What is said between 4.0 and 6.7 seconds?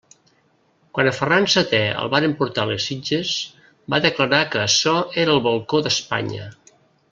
declarar que açò era el balcó d'Espanya.